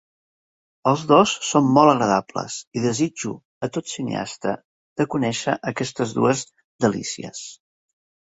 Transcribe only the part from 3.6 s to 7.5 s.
a tot cineasta de conèixer aquestes dues delícies.